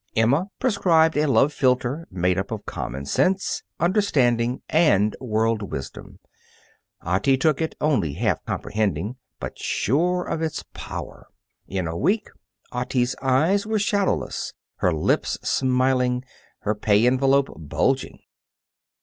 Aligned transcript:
Emma 0.15 0.47
prescribed 0.57 1.15
a 1.15 1.27
love 1.27 1.53
philter 1.53 2.05
made 2.09 2.35
up 2.35 2.49
of 2.49 2.65
common 2.65 3.05
sense, 3.05 3.61
understanding, 3.79 4.63
and 4.67 5.15
world 5.21 5.71
wisdom. 5.71 6.17
Otti 7.05 7.37
took 7.39 7.61
it, 7.61 7.75
only 7.79 8.13
half 8.13 8.43
comprehending, 8.43 9.17
but 9.39 9.59
sure 9.59 10.23
of 10.23 10.41
its 10.41 10.63
power. 10.73 11.27
In 11.67 11.85
a 11.85 11.95
week, 11.95 12.29
Otti's 12.71 13.15
eyes 13.21 13.67
were 13.67 13.77
shadowless, 13.77 14.55
her 14.77 14.91
lips 14.91 15.37
smiling, 15.43 16.23
her 16.61 16.73
pay 16.73 17.05
envelope 17.05 17.53
bulging. 17.55 18.17